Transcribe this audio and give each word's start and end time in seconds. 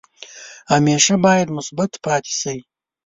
همیشه 0.73 1.13
باید 1.25 1.47
مثبت 1.57 1.91
پاتې 2.03 2.31
شئ. 2.41 2.59